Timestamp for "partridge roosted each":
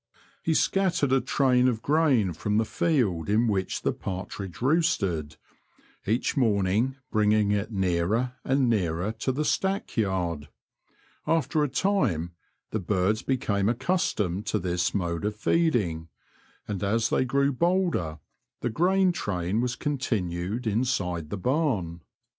3.93-6.35